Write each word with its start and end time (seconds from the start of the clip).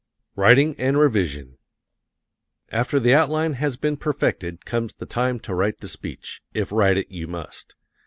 Writing 0.35 0.73
and 0.79 0.97
Revision 0.97 1.59
After 2.71 2.99
the 2.99 3.13
outline 3.13 3.53
has 3.53 3.77
been 3.77 3.97
perfected 3.97 4.65
comes 4.65 4.95
the 4.95 5.05
time 5.05 5.39
to 5.41 5.53
write 5.53 5.79
the 5.79 5.87
speech, 5.87 6.41
if 6.55 6.71
write 6.71 6.97
it 6.97 7.11
you 7.11 7.27
must. 7.27 7.75